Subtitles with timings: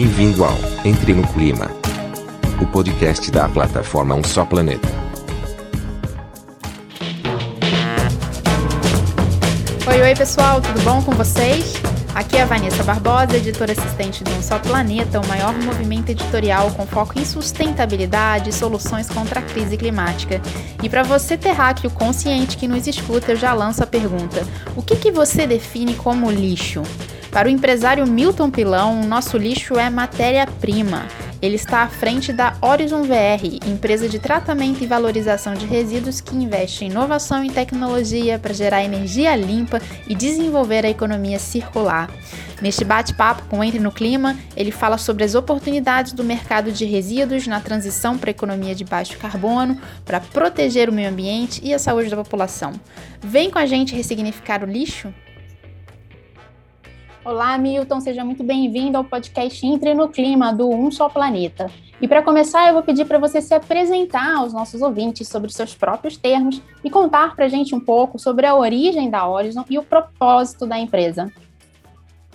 [0.00, 1.68] Bem-vindo ao Entre no Clima,
[2.62, 4.86] o podcast da plataforma Um Só Planeta.
[9.88, 11.74] Oi, oi pessoal, tudo bom com vocês?
[12.14, 16.70] Aqui é a Vanessa Barbosa, editora assistente do Um Só Planeta, o maior movimento editorial
[16.70, 20.40] com foco em sustentabilidade e soluções contra a crise climática.
[20.80, 24.46] E para você terráqueo consciente que nos escuta, eu já lanço a pergunta:
[24.76, 26.84] o que, que você define como lixo?
[27.30, 31.06] Para o empresário Milton Pilão, nosso lixo é matéria-prima.
[31.40, 36.34] Ele está à frente da Horizon VR, empresa de tratamento e valorização de resíduos que
[36.34, 42.10] investe em inovação e tecnologia para gerar energia limpa e desenvolver a economia circular.
[42.60, 47.46] Neste bate-papo com Entre no Clima, ele fala sobre as oportunidades do mercado de resíduos
[47.46, 51.78] na transição para a economia de baixo carbono, para proteger o meio ambiente e a
[51.78, 52.72] saúde da população.
[53.20, 55.14] Vem com a gente ressignificar o lixo?
[57.24, 61.68] Olá, Milton, seja muito bem-vindo ao podcast Entre no Clima do Um Só Planeta.
[62.00, 65.74] E para começar, eu vou pedir para você se apresentar aos nossos ouvintes sobre seus
[65.74, 69.76] próprios termos e contar para a gente um pouco sobre a origem da Horizon e
[69.78, 71.30] o propósito da empresa.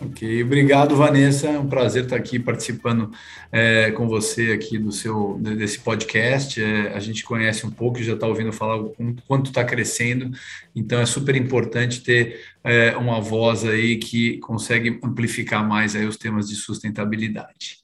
[0.06, 3.10] Ok, obrigado Vanessa, é um prazer estar aqui participando
[3.50, 6.62] é, com você aqui do seu desse podcast.
[6.62, 8.94] É, a gente conhece um pouco e já está ouvindo falar o
[9.26, 10.30] quanto está crescendo,
[10.76, 16.18] então é super importante ter é, uma voz aí que consegue amplificar mais aí os
[16.18, 17.78] temas de sustentabilidade.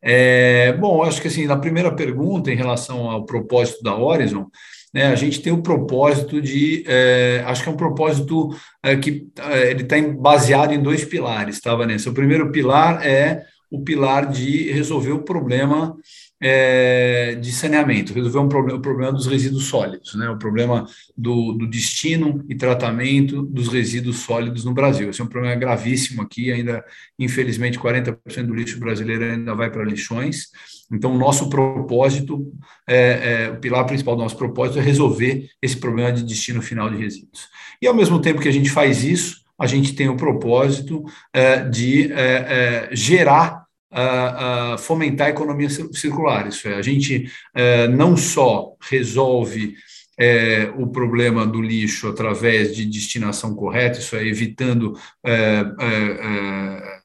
[0.00, 4.48] É, bom, acho que assim na primeira pergunta em relação ao propósito da Horizon,
[4.92, 8.48] né, a gente tem o propósito de, é, acho que é um propósito
[8.82, 12.10] é, que é, ele está baseado em dois pilares, tá, Vanessa?
[12.10, 15.96] O primeiro pilar é o pilar de resolver o problema
[16.40, 20.28] é, de saneamento, resolver um problema, o problema dos resíduos sólidos, né?
[20.28, 25.08] o problema do, do, destino e tratamento dos resíduos sólidos no Brasil.
[25.08, 26.84] Esse é um problema gravíssimo aqui, ainda,
[27.18, 30.48] infelizmente, 40% do lixo brasileiro ainda vai para lixões.
[30.92, 32.52] Então, o nosso propósito,
[32.86, 36.90] é, é, o pilar principal do nosso propósito é resolver esse problema de destino final
[36.90, 37.48] de resíduos.
[37.80, 41.02] E, ao mesmo tempo que a gente faz isso, a gente tem o propósito
[41.32, 43.65] é, de é, é, gerar
[43.96, 46.46] a fomentar a economia circular.
[46.46, 49.74] Isso é, a gente é, não só resolve
[50.18, 57.00] é, o problema do lixo através de destinação correta, isso é, evitando é, é,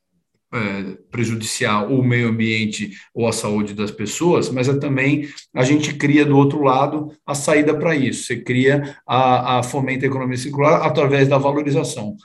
[0.54, 5.94] é, prejudicial o meio ambiente ou a saúde das pessoas, mas é também a gente
[5.94, 8.26] cria do outro lado a saída para isso.
[8.26, 12.16] Você cria a, a fomenta a economia circular através da valorização.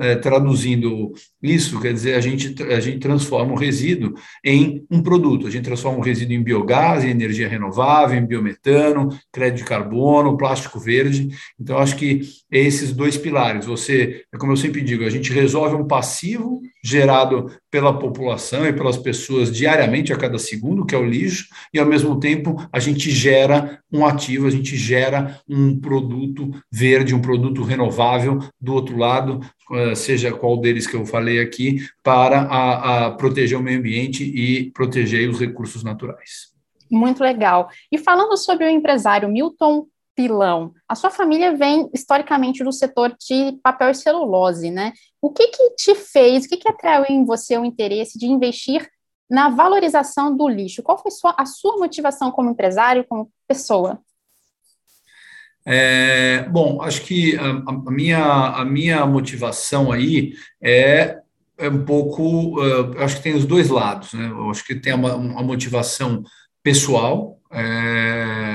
[0.00, 1.12] É, traduzindo
[1.42, 4.12] isso, quer dizer, a gente, a gente transforma o resíduo
[4.44, 5.46] em um produto.
[5.46, 10.36] A gente transforma o resíduo em biogás, em energia renovável, em biometano, crédito de carbono,
[10.36, 11.30] plástico verde.
[11.58, 13.64] Então, acho que esses dois pilares.
[13.64, 18.72] Você, é como eu sempre digo, a gente resolve um passivo gerado pela população e
[18.72, 22.78] pelas pessoas diariamente, a cada segundo, que é o lixo, e ao mesmo tempo a
[22.78, 28.96] gente gera um ativo, a gente gera um produto verde, um produto renovável do outro
[28.96, 29.40] lado,
[29.94, 34.70] seja qual deles que eu falei aqui, para a, a proteger o meio ambiente e
[34.70, 36.52] proteger os recursos naturais.
[36.90, 37.68] Muito legal.
[37.90, 40.72] E falando sobre o empresário Milton pilão.
[40.88, 44.92] A sua família vem historicamente do setor de papel e celulose, né?
[45.20, 48.88] O que que te fez, o que que atraiu em você o interesse de investir
[49.30, 50.82] na valorização do lixo?
[50.82, 54.00] Qual foi sua, a sua motivação como empresário, como pessoa?
[55.64, 61.18] É, bom, acho que a, a, minha, a minha motivação aí é,
[61.56, 64.26] é um pouco, uh, acho que tem os dois lados, né?
[64.28, 66.24] Eu acho que tem uma, uma motivação
[66.62, 68.51] pessoal, é,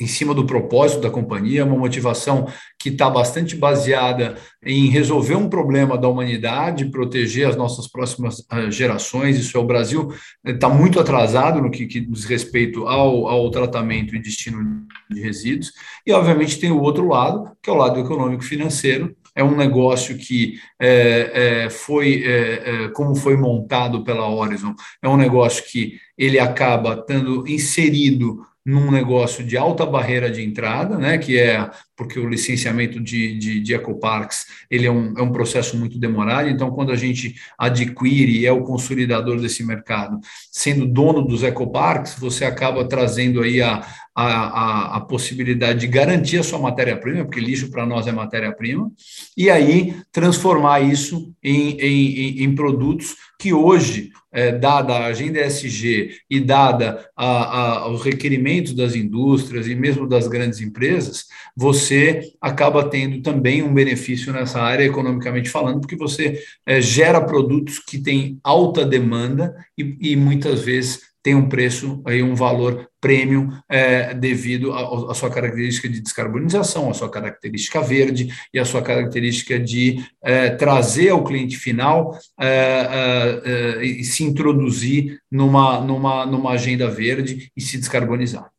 [0.00, 5.48] em cima do propósito da companhia, uma motivação que está bastante baseada em resolver um
[5.48, 9.38] problema da humanidade, proteger as nossas próximas ah, gerações.
[9.38, 10.12] Isso é o Brasil
[10.42, 15.72] está muito atrasado no que, que diz respeito ao, ao tratamento e destino de resíduos.
[16.06, 20.54] E, obviamente, tem o outro lado, que é o lado econômico-financeiro, é um negócio que
[20.80, 26.38] é, é, foi, é, é como foi montado pela Horizon, é um negócio que ele
[26.38, 32.28] acaba estando inserido num negócio de alta barreira de entrada, né, que é porque o
[32.28, 36.92] licenciamento de, de, de ecoparks ele é um, é um processo muito demorado, então quando
[36.92, 40.20] a gente adquire é o consolidador desse mercado,
[40.52, 43.84] sendo dono dos ecoparks, você acaba trazendo aí a,
[44.14, 48.90] a, a, a possibilidade de garantir a sua matéria-prima, porque lixo para nós é matéria-prima,
[49.36, 56.10] e aí transformar isso em, em, em produtos que hoje, é, dada a agenda ESG
[56.28, 61.24] e dada a, a, os requerimentos das indústrias e mesmo das grandes empresas,
[61.56, 67.78] você acaba tendo também um benefício nessa área, economicamente falando, porque você é, gera produtos
[67.78, 73.50] que têm alta demanda e, e muitas vezes tem um preço, aí um valor premium
[73.68, 79.58] é, devido à sua característica de descarbonização, à sua característica verde e à sua característica
[79.58, 86.52] de é, trazer ao cliente final é, é, é e se introduzir numa, numa, numa
[86.52, 88.50] agenda verde e se descarbonizar.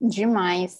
[0.00, 0.78] Demais.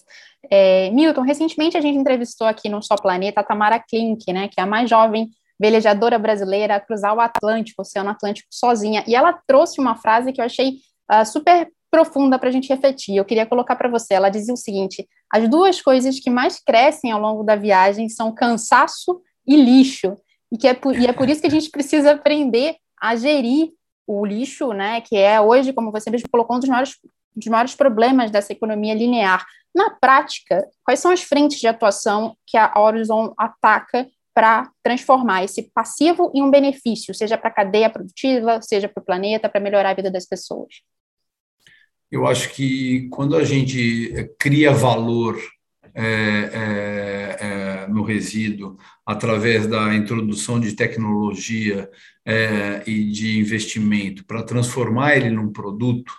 [0.51, 4.61] É, Milton, recentemente a gente entrevistou aqui no Só Planeta a Tamara Klink, né, que
[4.61, 5.29] é a mais jovem
[5.61, 10.33] velejadora brasileira a cruzar o Atlântico, o Oceano Atlântico sozinha, e ela trouxe uma frase
[10.33, 10.75] que eu achei
[11.11, 13.17] uh, super profunda para a gente refletir.
[13.17, 14.15] Eu queria colocar para você.
[14.15, 18.35] Ela dizia o seguinte: as duas coisas que mais crescem ao longo da viagem são
[18.35, 20.17] cansaço e lixo,
[20.53, 23.71] e que é por, e é por isso que a gente precisa aprender a gerir
[24.07, 25.01] o lixo, né?
[25.01, 26.97] Que é hoje, como você mesmo colocou, um dos maiores,
[27.35, 29.47] dos maiores problemas dessa economia linear.
[29.75, 35.63] Na prática, quais são as frentes de atuação que a Horizon ataca para transformar esse
[35.75, 39.91] passivo em um benefício, seja para a cadeia produtiva, seja para o planeta, para melhorar
[39.91, 40.83] a vida das pessoas?
[42.11, 45.39] Eu acho que quando a gente cria valor
[45.95, 51.91] é, é, é, no resíduo através da introdução de tecnologia
[52.25, 56.13] é, e de investimento para transformar ele num produto,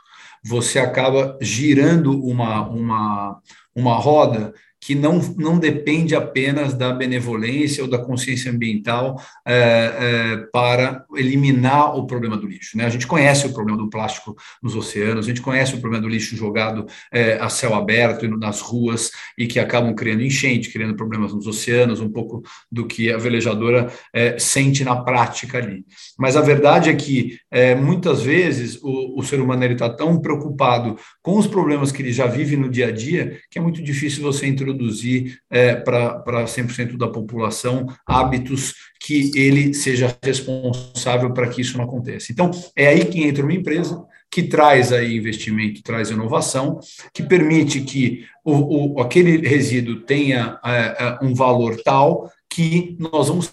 [0.44, 3.42] você acaba girando uma, uma,
[3.76, 10.38] uma roda que não, não depende apenas da benevolência ou da consciência ambiental é, é,
[10.54, 12.78] para eliminar o problema do lixo.
[12.78, 12.86] Né?
[12.86, 16.10] A gente conhece o problema do plástico nos oceanos, a gente conhece o problema do
[16.10, 20.96] lixo jogado é, a céu aberto e nas ruas e que acabam criando enchente, criando
[20.96, 22.42] problemas nos oceanos, um pouco
[22.72, 25.84] do que a velejadora é, sente na prática ali.
[26.18, 30.96] Mas a verdade é que é, muitas vezes o, o ser humano está tão preocupado
[31.22, 34.24] com os problemas que ele já vive no dia a dia que é muito difícil
[34.24, 41.62] você introduzir introduzir é, para 100% da população hábitos que ele seja responsável para que
[41.62, 42.32] isso não aconteça.
[42.32, 46.80] Então, é aí que entra uma empresa que traz aí investimento, traz inovação,
[47.14, 53.28] que permite que o, o aquele resíduo tenha é, é um valor tal que nós
[53.28, 53.52] vamos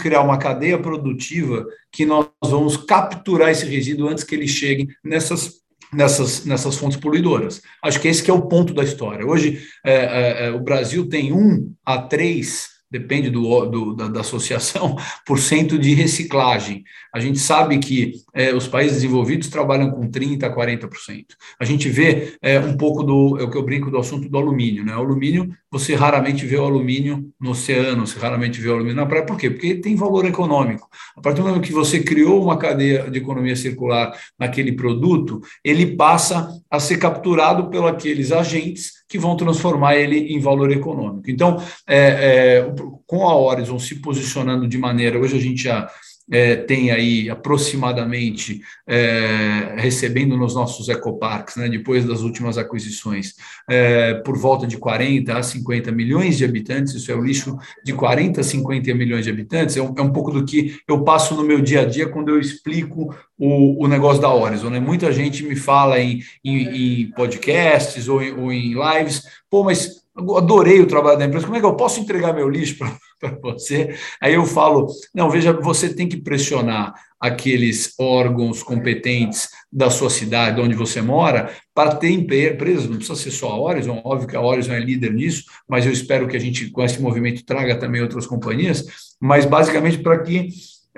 [0.00, 5.60] criar uma cadeia produtiva que nós vamos capturar esse resíduo antes que ele chegue nessas
[5.92, 7.62] nessas, nessas fontes poluidoras.
[7.82, 9.26] Acho que esse que é o ponto da história.
[9.26, 14.20] Hoje, é, é, é o Brasil tem um a três depende do, do da, da,
[14.20, 16.82] associação, por cento de reciclagem.
[17.14, 21.24] A gente sabe que é, os países desenvolvidos trabalham com 30%, 40%.
[21.58, 24.38] A gente vê é, um pouco do, é o que eu brinco do assunto do
[24.38, 24.84] alumínio.
[24.84, 24.94] Né?
[24.96, 29.06] O alumínio, você raramente vê o alumínio no oceano, você raramente vê o alumínio na
[29.06, 29.24] praia.
[29.24, 29.50] Por quê?
[29.50, 30.88] Porque tem valor econômico.
[31.16, 35.94] A partir do momento que você criou uma cadeia de economia circular naquele produto, ele
[35.96, 41.28] passa a ser capturado pelos aqueles agentes que vão transformar ele em valor econômico.
[41.28, 42.72] Então, é, é,
[43.06, 45.90] com a Horizon se posicionando de maneira, hoje a gente já
[46.30, 53.34] é, tem aí aproximadamente é, recebendo nos nossos ecoparques, né, depois das últimas aquisições,
[53.68, 57.92] é, por volta de 40 a 50 milhões de habitantes, isso é o lixo de
[57.92, 61.34] 40 a 50 milhões de habitantes, é um, é um pouco do que eu passo
[61.34, 64.70] no meu dia a dia quando eu explico o, o negócio da Horizon.
[64.70, 64.78] Né?
[64.78, 70.00] Muita gente me fala em, em, em podcasts ou em, ou em lives, pô, mas
[70.36, 72.96] adorei o trabalho da empresa, como é que eu posso entregar meu lixo para
[73.42, 73.94] você?
[74.20, 80.60] Aí eu falo, não, veja, você tem que pressionar aqueles órgãos competentes da sua cidade,
[80.60, 84.40] onde você mora, para ter empresas, não precisa ser só a Horizon, óbvio que a
[84.40, 88.00] Horizon é líder nisso, mas eu espero que a gente, com esse movimento, traga também
[88.00, 88.86] outras companhias,
[89.20, 90.48] mas basicamente para que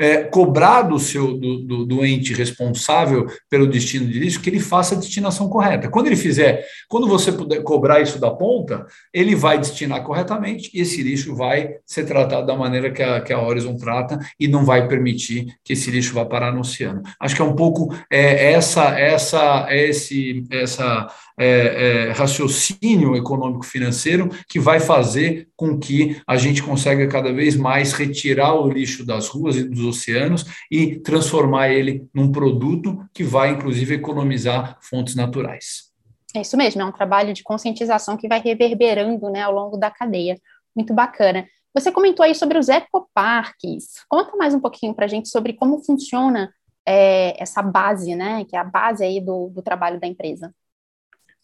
[0.02, 4.58] é, cobrar do seu do, do, do, ente responsável pelo destino de lixo que ele
[4.58, 5.88] faça a destinação correta.
[5.88, 10.80] Quando ele fizer, quando você puder cobrar isso da ponta, ele vai destinar corretamente e
[10.80, 14.64] esse lixo vai ser tratado da maneira que a, que a Horizon trata e não
[14.64, 17.02] vai permitir que esse lixo vá parar no oceano.
[17.20, 21.06] Acho que é um pouco é, essa essa esse essa
[21.38, 27.92] é, é, raciocínio econômico-financeiro que vai fazer com que a gente consiga cada vez mais
[27.92, 33.50] retirar o lixo das ruas e dos oceanos e transformar ele num produto que vai,
[33.50, 35.92] inclusive, economizar fontes naturais.
[36.34, 39.90] É isso mesmo, é um trabalho de conscientização que vai reverberando né, ao longo da
[39.90, 40.38] cadeia.
[40.74, 41.46] Muito bacana.
[41.74, 44.04] Você comentou aí sobre os ecoparques.
[44.08, 46.52] Conta mais um pouquinho para a gente sobre como funciona
[46.86, 48.44] é, essa base, né?
[48.44, 50.54] Que é a base aí do, do trabalho da empresa.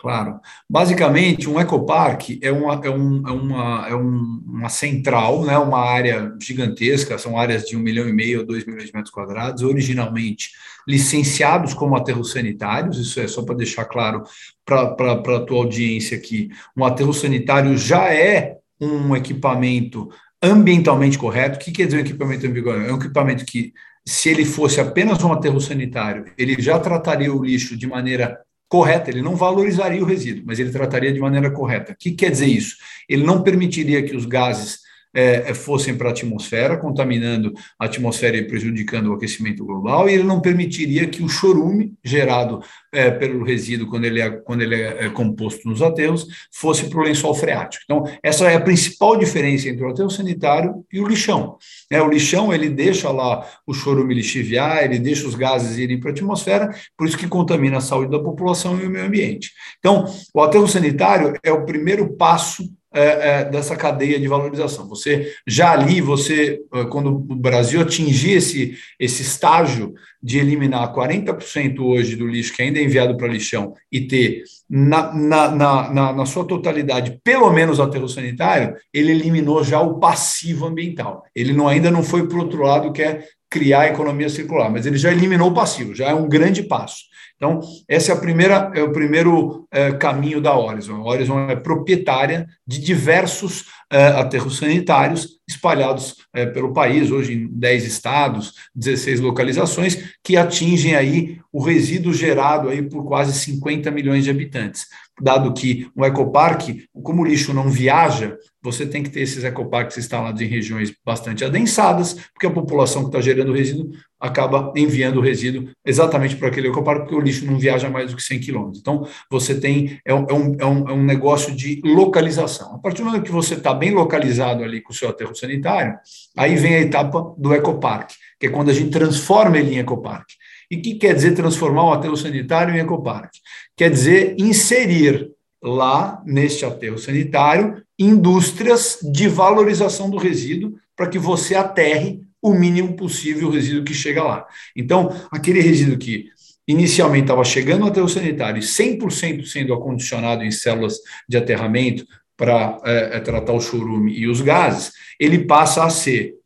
[0.00, 0.38] Claro.
[0.70, 6.32] Basicamente, um ecoparque é uma, é um, é uma, é uma central, né, uma área
[6.40, 10.50] gigantesca, são áreas de um milhão e meio a dois milhões de metros quadrados, originalmente
[10.86, 14.22] licenciados como aterros sanitários, isso é só para deixar claro
[14.64, 20.08] para a tua audiência aqui, um aterro sanitário já é um equipamento
[20.40, 21.56] ambientalmente correto.
[21.56, 22.88] O que quer dizer um equipamento ambientalmente?
[22.88, 23.74] É um equipamento que,
[24.06, 28.38] se ele fosse apenas um aterro sanitário, ele já trataria o lixo de maneira
[28.68, 31.92] correta, ele não valorizaria o resíduo, mas ele trataria de maneira correta.
[31.92, 32.76] O que quer dizer isso?
[33.08, 34.80] Ele não permitiria que os gases
[35.14, 40.14] é, é, fossem para a atmosfera, contaminando a atmosfera e prejudicando o aquecimento global, e
[40.14, 42.60] ele não permitiria que o chorume gerado
[42.92, 47.00] é, pelo resíduo, quando ele, é, quando ele é, é composto nos aterros, fosse para
[47.00, 47.84] o lençol freático.
[47.84, 51.56] Então, essa é a principal diferença entre o aterro sanitário e o lixão.
[51.90, 56.10] É, o lixão, ele deixa lá o chorume lixiviar, ele deixa os gases irem para
[56.10, 59.52] a atmosfera, por isso que contamina a saúde da população e o meio ambiente.
[59.78, 64.88] Então, o aterro sanitário é o primeiro passo é, é, dessa cadeia de valorização.
[64.88, 71.78] Você já ali, você é, quando o Brasil atingir esse, esse estágio de eliminar 40%
[71.80, 76.26] hoje do lixo que ainda é enviado para lixão e ter na, na, na, na,
[76.26, 81.24] sua totalidade pelo menos aterro sanitário, ele eliminou já o passivo ambiental.
[81.34, 84.70] Ele não, ainda não foi para o outro lado, que é criar a economia circular,
[84.70, 87.08] mas ele já eliminou o passivo, já é um grande passo.
[87.38, 90.96] Então, esse é, a primeira, é o primeiro é, caminho da Horizon.
[90.96, 97.48] A Horizon é proprietária de diversos é, aterros sanitários espalhados é, pelo país, hoje em
[97.48, 104.24] 10 estados, 16 localizações, que atingem aí o resíduo gerado aí por quase 50 milhões
[104.24, 104.86] de habitantes.
[105.20, 109.96] Dado que um ecoparque, como o lixo não viaja, você tem que ter esses ecoparques
[109.98, 115.22] instalados em regiões bastante adensadas, porque a população que está gerando resíduo acaba enviando o
[115.22, 118.80] resíduo exatamente para aquele ecoparque, porque o lixo não viaja mais do que 100 quilômetros.
[118.80, 120.26] Então, você tem, é um,
[120.58, 122.74] é, um, é um negócio de localização.
[122.74, 125.96] A partir do momento que você está bem localizado ali com o seu aterro sanitário,
[126.36, 130.34] aí vem a etapa do ecoparque, que é quando a gente transforma ele em ecoparque.
[130.70, 133.40] E o que quer dizer transformar o aterro sanitário em ecoparque?
[133.76, 135.30] Quer dizer inserir
[135.62, 142.94] lá, neste aterro sanitário, indústrias de valorização do resíduo para que você aterre o mínimo
[142.94, 144.46] possível o resíduo que chega lá.
[144.76, 146.26] Então, aquele resíduo que
[146.66, 150.98] inicialmente estava chegando no aterro sanitário e 100% sendo acondicionado em células
[151.28, 152.06] de aterramento
[152.36, 156.37] para é, tratar o chorume e os gases, ele passa a ser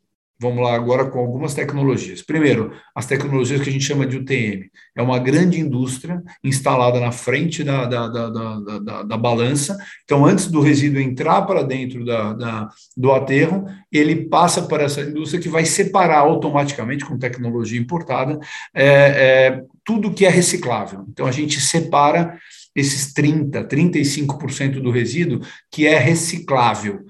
[0.43, 2.21] Vamos lá agora com algumas tecnologias.
[2.21, 4.69] Primeiro, as tecnologias que a gente chama de UTM.
[4.97, 8.29] É uma grande indústria instalada na frente da, da, da,
[8.81, 9.79] da, da, balança.
[10.03, 15.03] Então, antes do resíduo entrar para dentro da, da, do aterro, ele passa para essa
[15.03, 18.37] indústria que vai separar automaticamente, com tecnologia importada,
[18.75, 21.05] é, é, tudo que é reciclável.
[21.09, 22.37] Então, a gente separa
[22.75, 27.05] esses 30%, 35% do resíduo que é reciclável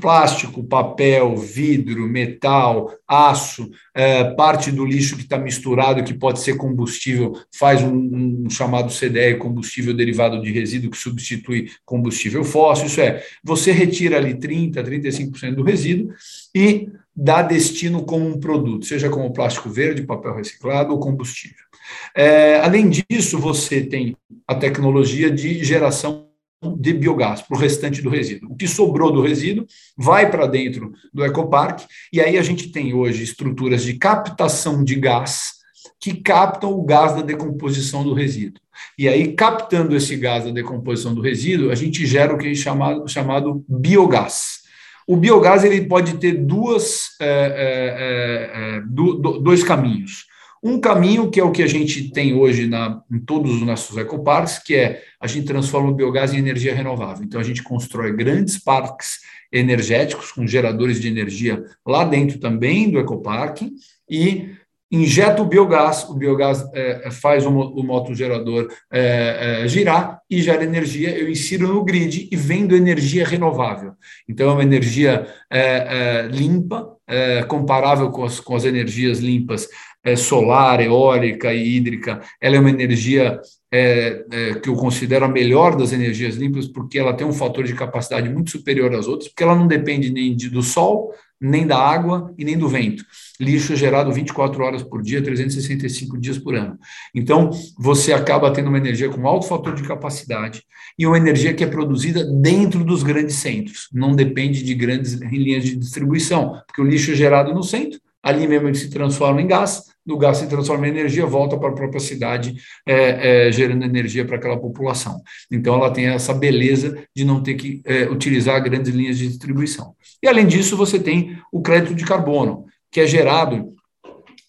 [0.00, 6.56] plástico, papel, vidro, metal, aço, é, parte do lixo que está misturado, que pode ser
[6.56, 12.86] combustível, faz um, um, chamado CDE, combustível derivado de resíduo, que substitui combustível fóssil.
[12.86, 16.12] Isso é, você retira ali 30%, 35% do resíduo
[16.54, 21.66] e dá destino como um produto, seja como plástico verde, papel reciclado ou combustível.
[22.14, 24.16] É, além disso, você tem
[24.46, 26.27] a tecnologia de geração
[26.62, 28.50] de biogás para o restante do resíduo.
[28.52, 32.92] O que sobrou do resíduo vai para dentro do ecoparque, e aí a gente tem
[32.92, 35.58] hoje estruturas de captação de gás
[36.00, 38.60] que captam o gás da decomposição do resíduo.
[38.96, 42.54] E aí, captando esse gás da decomposição do resíduo, a gente gera o que é
[42.54, 44.58] chamado, chamado biogás.
[45.06, 50.26] O biogás ele pode ter duas, é, é, é, do, dois caminhos.
[50.62, 53.96] Um caminho que é o que a gente tem hoje na, em todos os nossos
[53.96, 57.24] ecoparques, que é a gente transforma o biogás em energia renovável.
[57.24, 59.18] Então, a gente constrói grandes parques
[59.52, 63.72] energéticos com geradores de energia lá dentro também do ecoparque
[64.08, 64.50] e
[64.90, 70.64] injeta o biogás, o biogás é, faz o, o motogerador é, é, girar e gera
[70.64, 73.92] energia, eu insiro no grid e vendo energia renovável.
[74.26, 79.68] Então, é uma energia é, é, limpa, é, comparável com as, com as energias limpas
[80.04, 83.40] é, solar, eólica e hídrica, ela é uma energia
[83.72, 87.64] é, é, que eu considero a melhor das energias limpas, porque ela tem um fator
[87.64, 91.66] de capacidade muito superior às outras, porque ela não depende nem de, do sol, nem
[91.66, 93.04] da água e nem do vento.
[93.38, 96.76] Lixo é gerado 24 horas por dia, 365 dias por ano.
[97.14, 100.62] Então, você acaba tendo uma energia com alto fator de capacidade
[100.98, 105.62] e uma energia que é produzida dentro dos grandes centros, não depende de grandes linhas
[105.62, 109.46] de distribuição, porque o lixo é gerado no centro, ali mesmo ele se transforma em
[109.46, 112.54] gás, do gás se transforma em energia, volta para a própria cidade,
[112.86, 115.20] é, é, gerando energia para aquela população.
[115.50, 119.94] Então, ela tem essa beleza de não ter que é, utilizar grandes linhas de distribuição.
[120.22, 123.74] E, além disso, você tem o crédito de carbono, que é gerado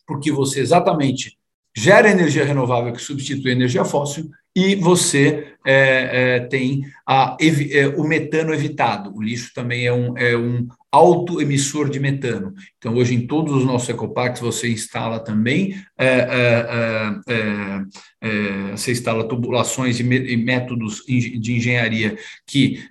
[0.07, 1.38] porque você exatamente
[1.75, 7.87] gera energia renovável que substitui a energia fóssil e você é, é, tem a, é,
[7.87, 9.15] o metano evitado.
[9.15, 12.53] O lixo também é um, é um autoemissor de metano.
[12.77, 17.85] Então, hoje, em todos os nossos ecoparques, você instala também, é, é,
[18.21, 22.83] é, você instala tubulações e, e, métodos de engenharia que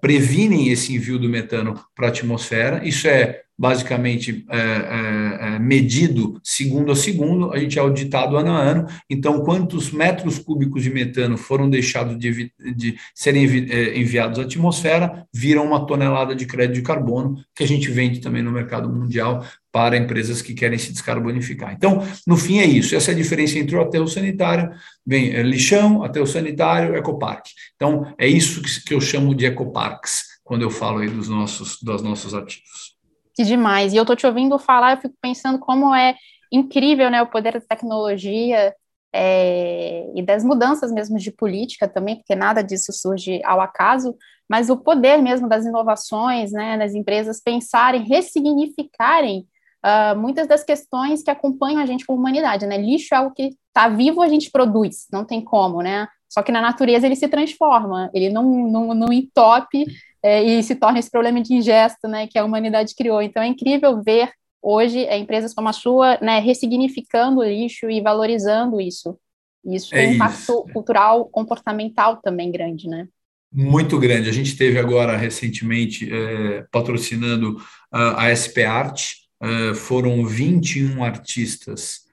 [0.00, 2.86] previnem esse envio do metano para a atmosfera.
[2.86, 8.52] Isso é basicamente é, é, é, medido segundo a segundo, a gente é auditado ano
[8.52, 14.38] a ano, então quantos metros cúbicos de metano foram deixados de, de serem é, enviados
[14.38, 18.50] à atmosfera, viram uma tonelada de crédito de carbono, que a gente vende também no
[18.50, 21.74] mercado mundial para empresas que querem se descarbonificar.
[21.74, 24.70] Então, no fim é isso, essa é a diferença entre o aterro sanitário,
[25.04, 27.50] bem, é lixão, aterro sanitário, ecoparque.
[27.76, 31.76] Então, é isso que, que eu chamo de ecoparques, quando eu falo aí dos nossos,
[31.82, 32.89] dos nossos ativos.
[33.34, 33.92] Que demais.
[33.92, 36.14] E eu tô te ouvindo falar, eu fico pensando como é
[36.52, 38.74] incrível, né, o poder da tecnologia
[39.12, 44.16] é, e das mudanças mesmo de política também, porque nada disso surge ao acaso,
[44.48, 49.46] mas o poder mesmo das inovações, né, das empresas pensarem, ressignificarem
[49.84, 52.76] uh, muitas das questões que acompanham a gente como humanidade, né?
[52.76, 56.08] Lixo é algo que está vivo, a gente produz, não tem como, né?
[56.28, 59.84] Só que na natureza ele se transforma, ele não, não, não entope
[60.22, 63.22] é, e se torna esse problema de ingesto, né, que a humanidade criou.
[63.22, 64.30] Então é incrível ver
[64.62, 69.18] hoje é, empresas como a sua, né, ressignificando o lixo e valorizando isso.
[69.64, 73.06] Isso tem é um impacto cultural, comportamental também grande, né?
[73.52, 74.28] Muito grande.
[74.28, 77.60] A gente teve agora recentemente é, patrocinando
[77.90, 79.10] a SP Art,
[79.42, 82.08] uh, foram 21 artistas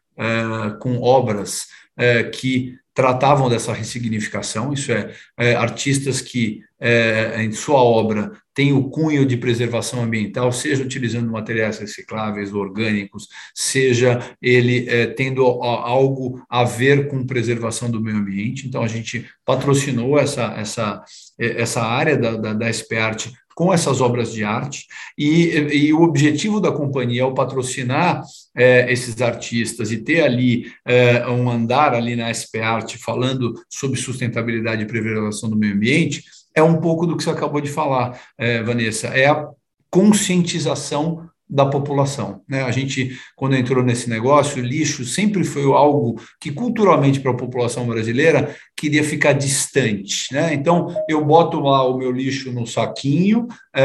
[0.79, 1.67] com obras
[2.33, 9.25] que tratavam dessa ressignificação, isso é artistas que é, em sua obra têm o cunho
[9.25, 17.07] de preservação ambiental, seja utilizando materiais recicláveis, orgânicos, seja ele é, tendo algo a ver
[17.07, 18.67] com preservação do meio ambiente.
[18.67, 21.03] Então, a gente patrocinou essa, essa,
[21.37, 24.85] essa área da, da, da SP Art com essas obras de arte,
[25.17, 28.21] e, e o objetivo da companhia ao patrocinar
[28.55, 33.99] é, esses artistas e ter ali é, um andar ali na SP Art falando sobre
[33.99, 36.23] sustentabilidade e preservação do meio ambiente,
[36.57, 39.47] é um pouco do que você acabou de falar, é, Vanessa, é a
[39.91, 42.41] conscientização da população.
[42.49, 42.63] Né?
[42.63, 47.85] A gente, quando entrou nesse negócio, lixo sempre foi algo que, culturalmente, para a população
[47.85, 50.33] brasileira, queria ficar distante.
[50.33, 50.55] Né?
[50.55, 53.83] Então, eu boto lá o meu lixo no saquinho é,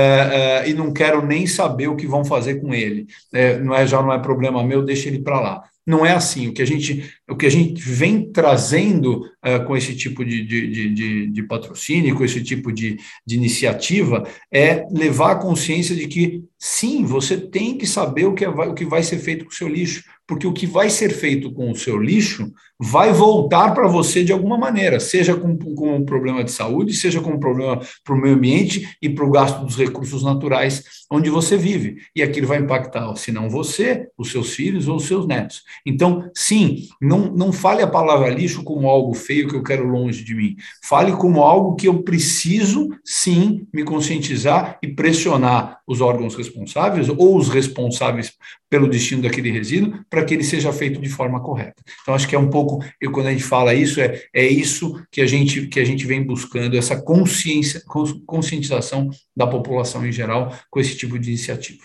[0.65, 3.07] é, e não quero nem saber o que vão fazer com ele.
[3.33, 5.63] É, não é, já não é problema meu, deixa ele para lá.
[5.87, 6.49] Não é assim.
[6.49, 10.45] O que a gente, o que a gente vem trazendo uh, com esse tipo de,
[10.45, 16.07] de, de, de, patrocínio, com esse tipo de, de iniciativa, é levar a consciência de
[16.07, 19.51] que, sim, você tem que saber o que, é, o que vai ser feito com
[19.51, 23.75] o seu lixo porque o que vai ser feito com o seu lixo vai voltar
[23.75, 27.39] para você de alguma maneira, seja com, com um problema de saúde, seja com um
[27.39, 31.99] problema para o meio ambiente e para o gasto dos recursos naturais onde você vive.
[32.17, 35.63] E aquilo vai impactar, se não você, os seus filhos ou os seus netos.
[35.85, 40.25] Então, sim, não, não fale a palavra lixo como algo feio que eu quero longe
[40.25, 40.57] de mim.
[40.83, 47.37] Fale como algo que eu preciso, sim, me conscientizar e pressionar os órgãos responsáveis ou
[47.37, 48.33] os responsáveis
[48.69, 51.83] pelo destino daquele resíduo para que ele seja feito de forma correta.
[52.01, 55.01] Então, acho que é um pouco, eu, quando a gente fala isso, é, é isso
[55.11, 57.83] que a, gente, que a gente vem buscando, essa consciência,
[58.27, 61.83] conscientização da população em geral com esse tipo de iniciativa.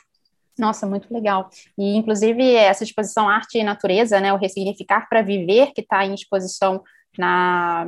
[0.58, 1.50] Nossa, muito legal.
[1.78, 6.16] E, inclusive, essa exposição Arte e Natureza, né, o Ressignificar para Viver, que está em
[6.16, 6.82] exposição
[7.18, 7.86] na,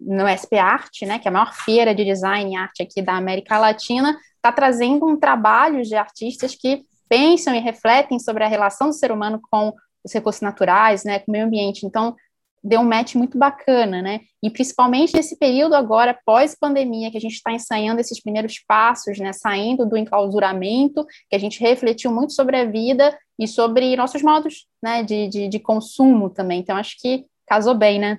[0.00, 3.16] no SP Arte, né, que é a maior feira de design e arte aqui da
[3.16, 8.88] América Latina, está trazendo um trabalho de artistas que pensam e refletem sobre a relação
[8.88, 9.72] do ser humano com
[10.04, 11.84] os recursos naturais, né, com o meio ambiente.
[11.84, 12.14] Então,
[12.62, 14.20] deu um match muito bacana, né?
[14.42, 19.32] E principalmente nesse período agora, pós-pandemia, que a gente está ensaiando esses primeiros passos, né?
[19.32, 24.66] Saindo do enclausuramento, que a gente refletiu muito sobre a vida e sobre nossos modos
[24.82, 26.60] né, de, de, de consumo também.
[26.60, 28.18] Então, acho que casou bem, né?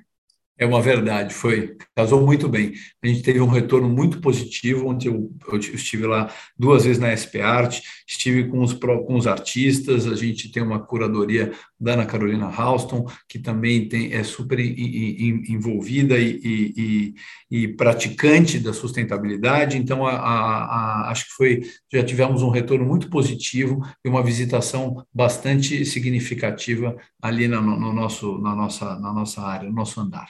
[0.59, 2.73] É uma verdade, foi, casou muito bem.
[3.01, 7.15] A gente teve um retorno muito positivo, onde eu, eu estive lá duas vezes na
[7.15, 12.05] SP Art, estive com os, com os artistas, a gente tem uma curadoria da Ana
[12.05, 17.15] Carolina Houston, que também tem, é super envolvida e, e,
[17.49, 19.77] e, praticante da sustentabilidade.
[19.77, 24.21] Então, a, a, a, acho que foi já tivemos um retorno muito positivo e uma
[24.21, 30.27] visitação bastante significativa ali no, no nosso, na, nossa, na nossa área, no nosso andar.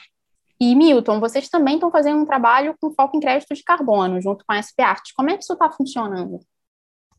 [0.60, 4.44] E, Milton, vocês também estão fazendo um trabalho com foco em crédito de carbono, junto
[4.44, 5.08] com a SP Art.
[5.16, 6.40] Como é que isso está funcionando?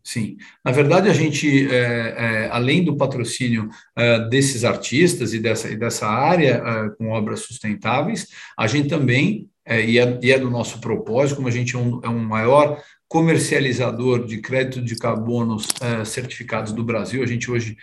[0.04, 5.69] Sim, na verdade a gente, é, é, além do patrocínio é, desses artistas e dessa,
[5.69, 8.27] e dessa área é, com obras sustentáveis,
[8.58, 11.80] a gente também, é, e é, e, é, do nosso propósito, como a gente é
[11.80, 15.67] um, um maior comercializador de crédito de carbonos
[16.06, 17.75] certificados do Brasil, a gente hoje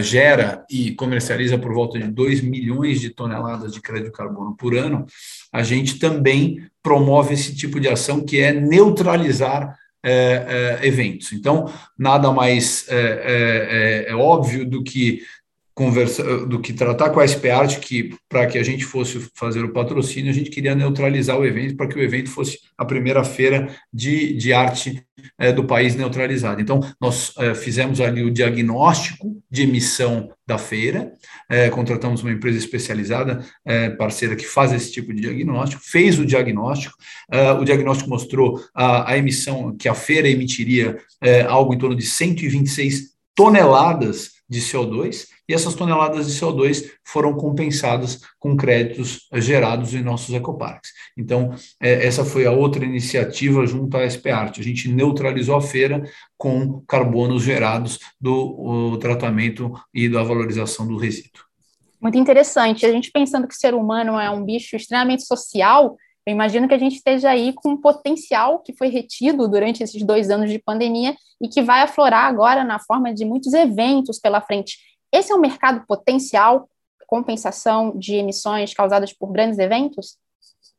[0.00, 4.76] gera e comercializa por volta de 2 milhões de toneladas de crédito de carbono por
[4.76, 5.06] ano,
[5.52, 11.32] a gente também promove esse tipo de ação que é neutralizar é, é, eventos.
[11.32, 15.22] Então, nada mais é óbvio do que
[15.78, 19.72] conversa, do que tratar com a SPArt, que para que a gente fosse fazer o
[19.72, 23.72] patrocínio, a gente queria neutralizar o evento para que o evento fosse a primeira feira
[23.92, 25.00] de, de arte
[25.38, 26.60] é, do país neutralizada.
[26.60, 31.12] Então, nós é, fizemos ali o diagnóstico de emissão da feira,
[31.48, 33.44] é, contratamos uma empresa especializada,
[33.98, 36.94] parceira, que faz esse tipo de diagnóstico, fez o diagnóstico,
[37.60, 40.98] o diagnóstico mostrou a, a emissão que a feira emitiria
[41.46, 48.20] algo em torno de 126 toneladas de CO2, e essas toneladas de CO2 foram compensadas
[48.38, 50.92] com créditos gerados em nossos ecoparques.
[51.16, 54.58] Então, é, essa foi a outra iniciativa junto à SPART.
[54.58, 56.02] A gente neutralizou a feira
[56.36, 61.42] com carbonos gerados do tratamento e da valorização do resíduo.
[62.00, 62.84] Muito interessante.
[62.86, 65.96] A gente pensando que o ser humano é um bicho extremamente social,
[66.28, 70.02] eu imagino que a gente esteja aí com um potencial que foi retido durante esses
[70.02, 74.42] dois anos de pandemia e que vai aflorar agora na forma de muitos eventos pela
[74.42, 74.76] frente.
[75.12, 76.68] Esse é um mercado potencial,
[77.06, 80.18] compensação de emissões causadas por grandes eventos?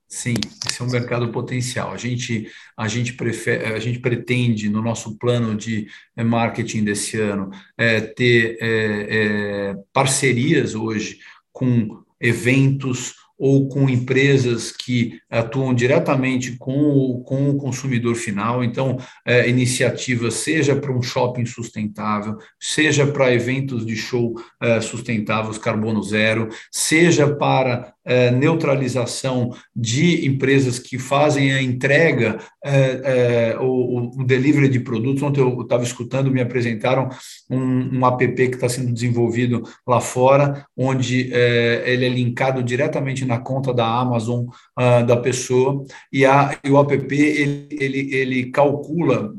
[0.07, 0.33] Sim,
[0.67, 1.91] esse é um mercado potencial.
[1.91, 5.87] A gente, a gente, prefere, a gente pretende, no nosso plano de
[6.17, 11.19] eh, marketing desse ano, é, ter é, é, parcerias hoje
[11.51, 18.61] com eventos ou com empresas que atuam diretamente com o, com o consumidor final.
[18.61, 25.57] Então, é, iniciativas, seja para um shopping sustentável, seja para eventos de show é, sustentáveis,
[25.57, 34.09] carbono zero, seja para é, neutralização de empresas que fazem a entrega, é, é, o,
[34.25, 35.21] delivery de produtos.
[35.21, 37.07] Ontem eu estava escutando, me apresentaram
[37.47, 41.31] um, um app que está sendo desenvolvido lá fora, onde
[41.85, 46.79] ele é linkado diretamente na conta da Amazon uh, da pessoa, e, a, e o
[46.79, 49.31] app ele, ele, ele calcula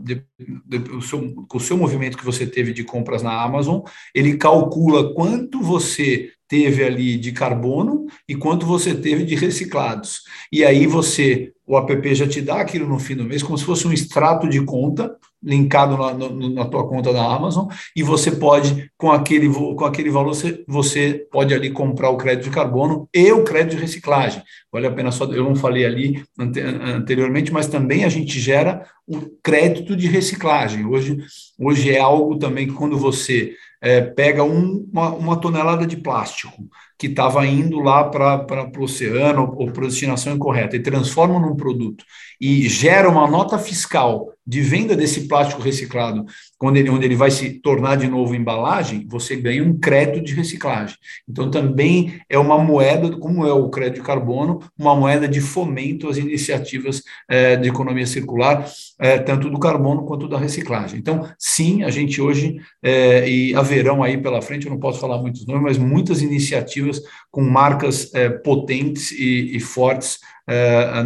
[0.93, 3.81] o, seu, o seu movimento que você teve de compras na Amazon,
[4.15, 10.23] ele calcula quanto você teve ali de carbono e quanto você teve de reciclados.
[10.53, 13.65] E aí você, o app já te dá aquilo no fim do mês, como se
[13.65, 16.13] fosse um extrato de conta linkado na,
[16.51, 21.27] na tua conta da Amazon, e você pode, com aquele, com aquele valor, você, você
[21.31, 24.43] pode ali comprar o crédito de carbono e o crédito de reciclagem.
[24.73, 28.85] Vale a pena só, eu não falei ali ante, anteriormente, mas também a gente gera
[29.07, 30.85] o crédito de reciclagem.
[30.87, 31.17] Hoje,
[31.59, 36.69] hoje é algo também que quando você é, pega um, uma, uma, tonelada de plástico
[36.99, 42.05] que estava indo lá para o oceano ou para destinação incorreta e transforma num produto
[42.41, 46.27] e gera uma nota fiscal de venda desse plástico reciclado,
[46.61, 50.35] quando ele, onde ele vai se tornar de novo embalagem, você ganha um crédito de
[50.35, 50.95] reciclagem.
[51.27, 56.07] Então, também é uma moeda, como é o crédito de carbono, uma moeda de fomento
[56.07, 60.99] às iniciativas é, de economia circular, é, tanto do carbono quanto da reciclagem.
[60.99, 65.17] Então, sim, a gente hoje, é, e haverão aí pela frente, eu não posso falar
[65.17, 68.13] muitos nomes, mas muitas iniciativas com marcas
[68.45, 70.19] potentes e, e fortes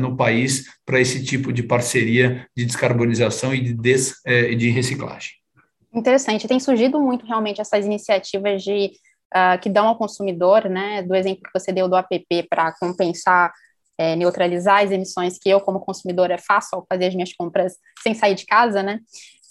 [0.01, 4.14] no país para esse tipo de parceria de descarbonização e de, des,
[4.57, 5.43] de reciclagem.
[5.94, 8.92] Interessante, tem surgido muito realmente essas iniciativas de
[9.35, 13.52] uh, que dão ao consumidor, né, do exemplo que você deu do app para compensar
[13.96, 18.14] é, neutralizar as emissões que eu, como consumidora, faço ao fazer as minhas compras sem
[18.14, 19.00] sair de casa, né?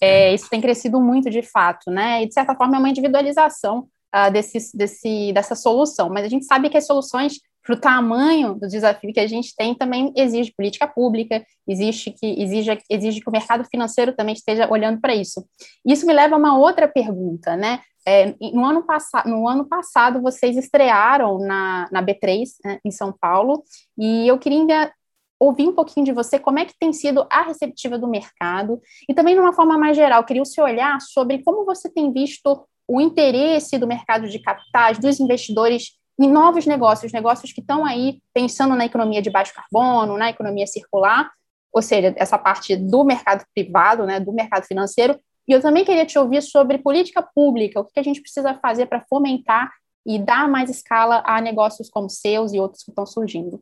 [0.02, 2.24] É, isso tem crescido muito de fato, né?
[2.24, 6.10] E de certa forma é uma individualização uh, desse, desse, dessa solução.
[6.10, 9.56] Mas a gente sabe que as soluções para o tamanho do desafio que a gente
[9.56, 14.70] tem, também exige política pública, exige que, exige, exige que o mercado financeiro também esteja
[14.70, 15.46] olhando para isso.
[15.86, 17.80] Isso me leva a uma outra pergunta, né?
[18.06, 18.86] É, no, ano
[19.26, 23.64] no ano passado, vocês estrearam na, na B3, né, em São Paulo,
[23.98, 24.92] e eu queria
[25.40, 29.14] ouvir um pouquinho de você como é que tem sido a receptiva do mercado, e
[29.14, 32.66] também, de uma forma mais geral, queria o seu olhar sobre como você tem visto
[32.86, 38.20] o interesse do mercado de capitais, dos investidores em novos negócios, negócios que estão aí
[38.34, 41.32] pensando na economia de baixo carbono, na economia circular,
[41.72, 45.20] ou seja, essa parte do mercado privado, né, do mercado financeiro.
[45.48, 48.86] E eu também queria te ouvir sobre política pública, o que a gente precisa fazer
[48.86, 49.72] para fomentar
[50.06, 53.62] e dar mais escala a negócios como seus e outros que estão surgindo.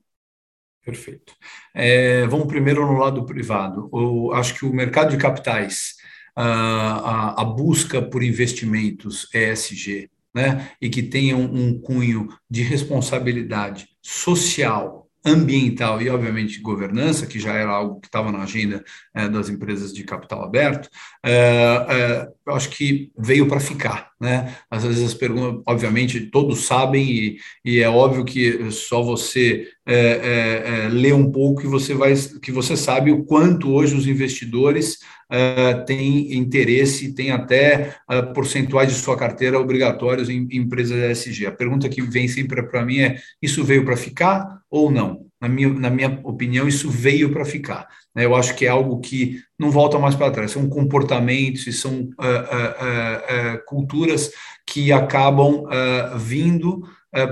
[0.83, 1.35] Perfeito.
[1.73, 3.89] É, vamos primeiro no lado privado.
[3.93, 5.95] Eu acho que o mercado de capitais,
[6.35, 13.87] a, a, a busca por investimentos ESG, né, e que tenham um cunho de responsabilidade
[14.01, 19.49] social ambiental e, obviamente, governança, que já era algo que estava na agenda é, das
[19.49, 20.89] empresas de capital aberto,
[21.23, 21.31] é,
[21.89, 24.10] é, acho que veio para ficar.
[24.21, 24.55] Né?
[24.69, 29.67] Às vezes as perguntas, obviamente, todos sabem, e, e é óbvio que só você
[30.91, 34.99] lê um pouco que você vai que você sabe o quanto hoje os investidores
[35.31, 41.45] uh, tem interesse, tem até uh, percentuais de sua carteira obrigatórios em, em empresas ESG.
[41.47, 45.25] A pergunta que vem sempre para mim é: isso veio para ficar ou não?
[45.39, 47.87] Na minha, na minha opinião, isso veio para ficar.
[48.15, 48.25] Né?
[48.25, 50.51] Eu acho que é algo que não volta mais para trás.
[50.51, 54.31] São comportamentos e são uh, culturas
[54.67, 55.65] que acabam
[56.17, 56.83] vindo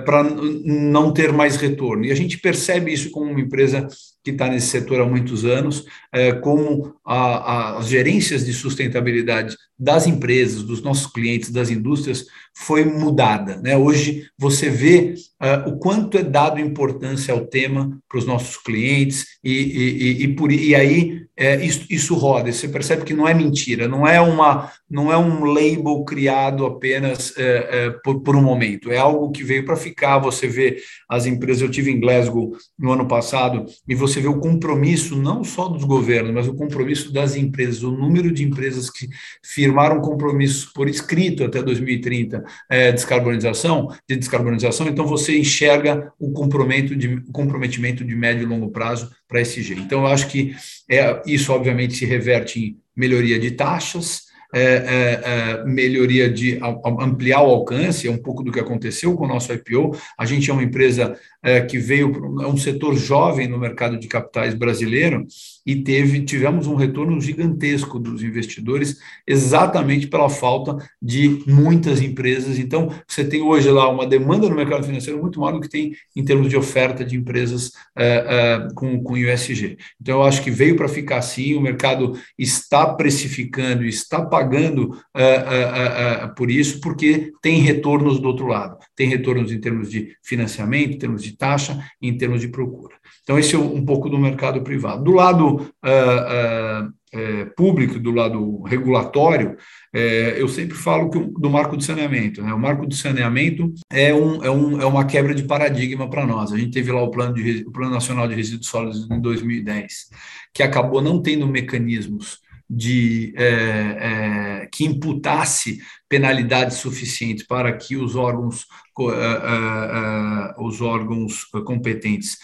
[0.05, 2.05] para não ter mais retorno.
[2.05, 3.87] E a gente percebe isso como uma empresa
[4.23, 9.55] que está nesse setor há muitos anos, é, como a, a, as gerências de sustentabilidade
[9.77, 13.55] das empresas, dos nossos clientes, das indústrias, foi mudada.
[13.57, 13.77] Né?
[13.77, 19.25] Hoje você vê uh, o quanto é dado importância ao tema para os nossos clientes,
[19.41, 22.51] e, e, e, por, e aí é, isso, isso roda.
[22.51, 27.33] Você percebe que não é mentira, não é, uma, não é um label criado apenas
[27.37, 30.19] é, é, por, por um momento, é algo que veio para ficar.
[30.19, 34.39] Você vê as empresas, eu tive em Glasgow no ano passado, e você vê o
[34.39, 39.07] compromisso não só dos governos, mas o compromisso das empresas, o número de empresas que
[39.43, 46.95] firmaram compromissos por escrito até 2030 é, descarbonização, de descarbonização, então você enxerga o comprometimento
[46.95, 49.81] de, comprometimento de médio e longo prazo para esse jeito.
[49.81, 50.55] Então, eu acho que
[50.89, 56.59] é, isso, obviamente, se reverte em melhoria de taxas, é, é, é, melhoria de
[56.99, 59.95] ampliar o alcance, é um pouco do que aconteceu com o nosso IPO.
[60.17, 64.07] A gente é uma empresa é, que veio, é um setor jovem no mercado de
[64.07, 65.25] capitais brasileiro
[65.65, 72.57] e teve, tivemos um retorno gigantesco dos investidores, exatamente pela falta de muitas empresas.
[72.57, 75.93] Então, você tem hoje lá uma demanda no mercado financeiro muito maior do que tem
[76.15, 79.77] em termos de oferta de empresas é, é, com, com ISG.
[80.01, 86.27] Então, eu acho que veio para ficar assim, o mercado está precificando, está pagando é,
[86.35, 88.78] por isso, porque tem retornos do outro lado.
[88.99, 92.95] Tem retornos em termos de financiamento, em termos de taxa em termos de procura.
[93.23, 95.05] Então, esse é um pouco do mercado privado.
[95.05, 99.55] Do lado uh, uh, é, público, do lado regulatório,
[99.93, 102.41] é, eu sempre falo que, do marco de saneamento.
[102.41, 102.53] Né?
[102.53, 106.51] O marco de saneamento é, um, é, um, é uma quebra de paradigma para nós.
[106.51, 110.09] A gente teve lá o plano, de, o plano Nacional de Resíduos Sólidos em 2010,
[110.53, 118.15] que acabou não tendo mecanismos de é, é, que imputasse penalidades suficientes para que os
[118.15, 118.67] órgãos
[118.99, 122.37] uh, uh, uh, os órgãos competentes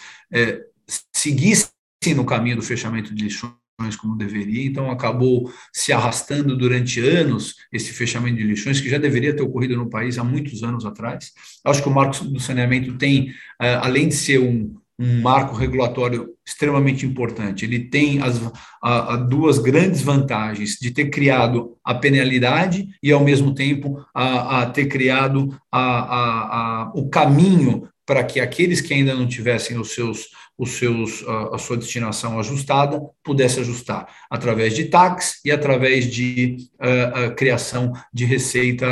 [1.14, 1.70] seguissem
[2.16, 3.54] no caminho do fechamento de lixões
[4.00, 9.36] como deveria, então acabou se arrastando durante anos esse fechamento de lixões que já deveria
[9.36, 11.32] ter ocorrido no país há muitos anos atrás.
[11.62, 17.04] Acho que o marco do saneamento tem, além de ser um, um marco regulatório extremamente
[17.04, 17.64] importante.
[17.64, 18.40] Ele tem as
[18.82, 24.62] a, a duas grandes vantagens de ter criado a penalidade e, ao mesmo tempo, a,
[24.62, 30.28] a ter criado a, o caminho para que aqueles que ainda não tivessem os seus,
[30.56, 36.56] os seus, a, sua destinação ajustada pudesse ajustar através de tax e através de
[37.36, 38.86] criação de receita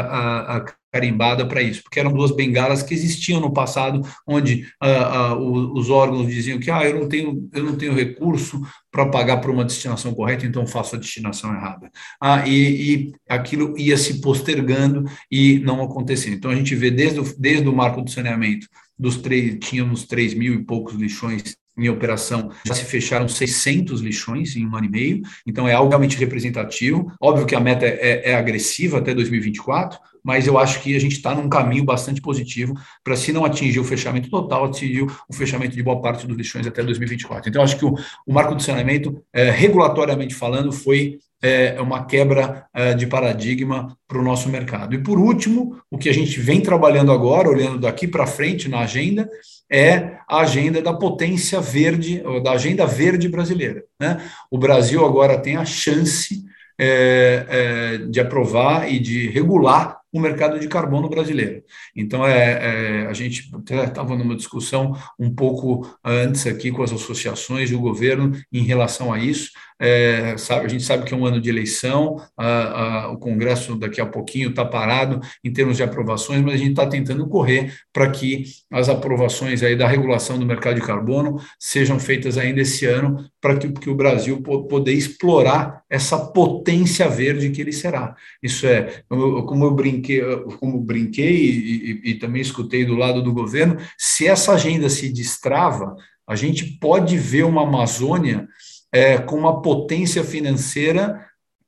[0.95, 5.91] carimbada para isso, porque eram duas bengalas que existiam no passado, onde uh, uh, os
[5.91, 9.65] órgãos diziam que ah, eu não tenho, eu não tenho recurso para pagar por uma
[9.65, 11.91] destinação correta, então faço a destinação errada.
[12.21, 12.53] Ah, e,
[12.93, 16.35] e, aquilo ia se postergando e não acontecendo.
[16.35, 20.35] Então a gente vê desde o, desde o marco do saneamento, dos três, tínhamos 3
[20.35, 24.91] mil e poucos lixões em operação, já se fecharam 600 lixões em um ano e
[24.91, 27.13] meio, então é algo realmente representativo.
[27.21, 31.13] Óbvio que a meta é, é agressiva até 2024, mas eu acho que a gente
[31.13, 35.77] está num caminho bastante positivo para, se não atingir o fechamento total, atingir o fechamento
[35.77, 37.51] de boa parte dos lixões até 2024.
[37.51, 37.95] Então, acho que o,
[38.27, 44.19] o marco do saneamento, é, regulatoriamente falando, foi é, uma quebra é, de paradigma para
[44.19, 44.95] o nosso mercado.
[44.95, 48.81] E, por último, o que a gente vem trabalhando agora, olhando daqui para frente na
[48.81, 49.29] agenda,
[49.71, 53.85] é a agenda da potência verde, da agenda verde brasileira.
[54.01, 54.23] Né?
[54.51, 56.45] O Brasil agora tem a chance
[56.79, 61.65] é, é, de aprovar e de regular o mercado de carbono brasileiro.
[61.95, 67.73] Então, é, é a gente estava numa discussão um pouco antes aqui com as associações
[67.73, 69.51] e o governo em relação a isso.
[69.81, 73.77] É, sabe, a gente sabe que é um ano de eleição, a, a, o Congresso
[73.77, 77.75] daqui a pouquinho está parado em termos de aprovações, mas a gente está tentando correr
[77.93, 82.87] para que as aprovações aí da regulação do mercado de carbono sejam feitas ainda esse
[82.87, 88.15] ano, para que, que, o Brasil poder explorar essa potência verde que ele será.
[88.43, 90.23] Isso é, como eu brinquei,
[90.61, 95.13] como brinquei e, e, e também escutei do lado do governo, se essa agenda se
[95.13, 98.49] destrava, a gente pode ver uma Amazônia
[98.95, 101.27] é, com uma potência financeira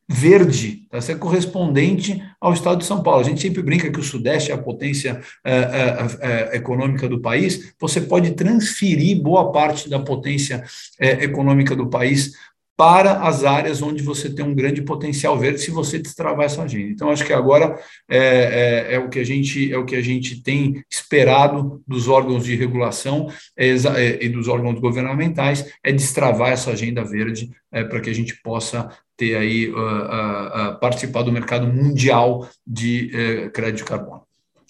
[0.09, 1.01] verde, tá?
[1.01, 3.21] ser correspondente ao estado de São Paulo.
[3.21, 7.21] A gente sempre brinca que o Sudeste é a potência é, é, é, econômica do
[7.21, 7.75] país.
[7.81, 10.63] Você pode transferir boa parte da potência
[11.01, 12.35] é, econômica do país
[12.77, 16.91] para as áreas onde você tem um grande potencial verde se você destravar essa agenda.
[16.91, 20.03] Então, acho que agora é, é, é o que a gente é o que a
[20.03, 26.53] gente tem esperado dos órgãos de regulação é, é e dos órgãos governamentais é destravar
[26.53, 31.23] essa agenda verde é, para que a gente possa ter aí uh, uh, uh, participar
[31.23, 33.11] do mercado mundial de
[33.47, 34.23] uh, crédito de carbono.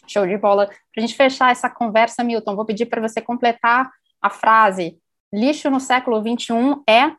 [0.07, 0.67] Show de bola.
[0.67, 3.91] Para a gente fechar essa conversa, Milton, vou pedir para você completar
[4.23, 4.97] a frase.
[5.33, 7.13] Lixo no século XXI é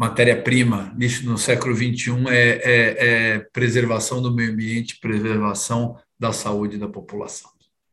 [0.00, 6.78] matéria-prima lixo no século XXI é, é, é, preservação do meio ambiente, preservação da saúde
[6.78, 7.50] da população.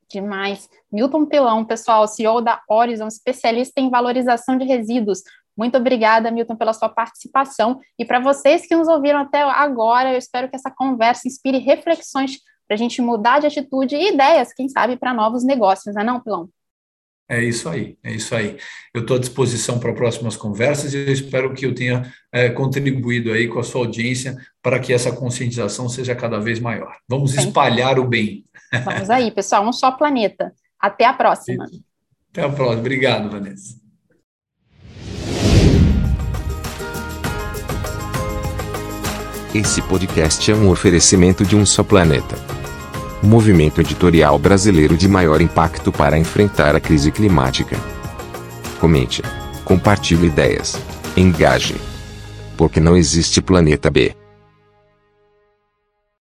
[0.10, 0.70] Demais.
[0.90, 5.22] Milton Pilão, pessoal, CEO da Horizon, especialista em valorização de resíduos.
[5.58, 7.82] Muito obrigada, Milton, pela sua participação.
[8.00, 12.38] E para vocês que nos ouviram até agora, eu espero que essa conversa inspire reflexões
[12.66, 16.06] para a gente mudar de atitude e ideias, quem sabe, para novos negócios, não é
[16.06, 16.48] não, Pilão?
[17.30, 18.58] É isso aí, é isso aí.
[18.94, 23.34] Eu estou à disposição para próximas conversas e eu espero que eu tenha é, contribuído
[23.34, 26.96] aí com a sua audiência para que essa conscientização seja cada vez maior.
[27.08, 27.40] Vamos Sim.
[27.40, 28.46] espalhar o bem.
[28.86, 30.54] Vamos aí, pessoal, um só planeta.
[30.80, 31.66] Até a próxima.
[32.32, 32.80] Até a próxima.
[32.80, 33.76] Obrigado, Vanessa.
[39.54, 42.57] Esse podcast é um oferecimento de um só planeta
[43.24, 47.78] movimento editorial brasileiro de maior impacto para enfrentar a crise climática.
[48.80, 49.24] Comente,
[49.66, 50.80] compartilhe ideias,
[51.16, 51.76] engaje.
[52.56, 54.16] Porque não existe planeta B.